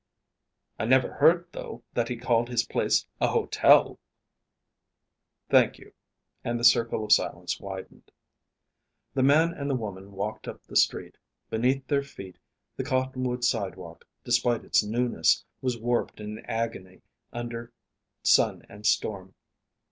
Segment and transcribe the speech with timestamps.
[0.79, 3.99] "I never heard, though, that he called his place a hotel!"
[5.47, 5.93] "Thank you,"
[6.43, 8.09] and the circle of silence widened.
[9.13, 11.19] The man and the woman walked up the street.
[11.51, 12.39] Beneath their feet
[12.77, 17.71] the cottonwood sidewalk, despite its newness, was warped in agony under
[18.23, 19.35] sun and storm.